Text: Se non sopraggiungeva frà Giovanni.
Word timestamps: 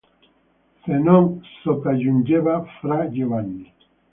Se 0.85 0.95
non 0.97 1.43
sopraggiungeva 1.61 2.65
frà 2.79 3.07
Giovanni. 3.11 3.71